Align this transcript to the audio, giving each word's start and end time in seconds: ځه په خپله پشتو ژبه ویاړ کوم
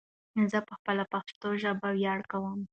ځه 0.51 0.59
په 0.67 0.73
خپله 0.79 1.03
پشتو 1.11 1.47
ژبه 1.61 1.89
ویاړ 1.97 2.19
کوم 2.31 2.59